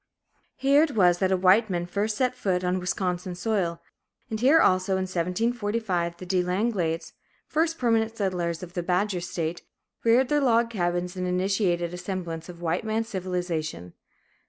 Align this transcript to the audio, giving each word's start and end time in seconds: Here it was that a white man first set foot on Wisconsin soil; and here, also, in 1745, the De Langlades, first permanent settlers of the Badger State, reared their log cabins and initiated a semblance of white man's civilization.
Here 0.55 0.81
it 0.81 0.95
was 0.95 1.19
that 1.19 1.31
a 1.31 1.37
white 1.37 1.69
man 1.69 1.85
first 1.85 2.17
set 2.17 2.33
foot 2.33 2.63
on 2.63 2.79
Wisconsin 2.79 3.35
soil; 3.35 3.83
and 4.31 4.39
here, 4.39 4.59
also, 4.59 4.93
in 4.93 5.03
1745, 5.05 6.17
the 6.17 6.25
De 6.25 6.41
Langlades, 6.41 7.13
first 7.47 7.77
permanent 7.77 8.17
settlers 8.17 8.63
of 8.63 8.73
the 8.73 8.81
Badger 8.81 9.21
State, 9.21 9.61
reared 10.03 10.29
their 10.29 10.41
log 10.41 10.71
cabins 10.71 11.15
and 11.15 11.27
initiated 11.27 11.93
a 11.93 11.97
semblance 11.99 12.49
of 12.49 12.63
white 12.63 12.83
man's 12.83 13.09
civilization. 13.09 13.93